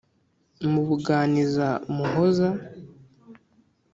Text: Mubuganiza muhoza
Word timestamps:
Mubuganiza 0.71 1.67
muhoza 1.97 2.49